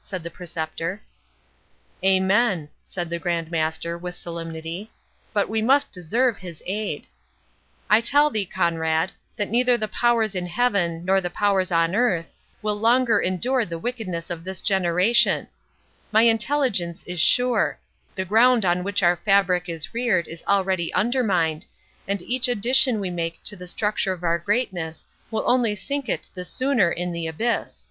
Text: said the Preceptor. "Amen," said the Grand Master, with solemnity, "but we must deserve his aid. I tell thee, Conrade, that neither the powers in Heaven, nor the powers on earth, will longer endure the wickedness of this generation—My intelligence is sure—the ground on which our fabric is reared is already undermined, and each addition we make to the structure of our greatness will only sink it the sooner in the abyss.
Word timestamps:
said 0.00 0.22
the 0.22 0.30
Preceptor. 0.30 1.02
"Amen," 2.02 2.70
said 2.82 3.10
the 3.10 3.18
Grand 3.18 3.50
Master, 3.50 3.98
with 3.98 4.14
solemnity, 4.14 4.90
"but 5.34 5.50
we 5.50 5.60
must 5.60 5.92
deserve 5.92 6.38
his 6.38 6.62
aid. 6.64 7.06
I 7.90 8.00
tell 8.00 8.30
thee, 8.30 8.46
Conrade, 8.50 9.10
that 9.36 9.50
neither 9.50 9.76
the 9.76 9.88
powers 9.88 10.34
in 10.34 10.46
Heaven, 10.46 11.04
nor 11.04 11.20
the 11.20 11.28
powers 11.28 11.70
on 11.70 11.94
earth, 11.94 12.32
will 12.62 12.80
longer 12.80 13.20
endure 13.20 13.66
the 13.66 13.78
wickedness 13.78 14.30
of 14.30 14.44
this 14.44 14.62
generation—My 14.62 16.22
intelligence 16.22 17.02
is 17.02 17.20
sure—the 17.20 18.24
ground 18.24 18.64
on 18.64 18.84
which 18.84 19.02
our 19.02 19.16
fabric 19.16 19.68
is 19.68 19.92
reared 19.92 20.26
is 20.26 20.42
already 20.48 20.90
undermined, 20.94 21.66
and 22.08 22.22
each 22.22 22.48
addition 22.48 22.98
we 22.98 23.10
make 23.10 23.42
to 23.44 23.56
the 23.56 23.66
structure 23.66 24.14
of 24.14 24.24
our 24.24 24.38
greatness 24.38 25.04
will 25.30 25.44
only 25.46 25.76
sink 25.76 26.08
it 26.08 26.30
the 26.32 26.46
sooner 26.46 26.90
in 26.90 27.12
the 27.12 27.26
abyss. 27.26 27.88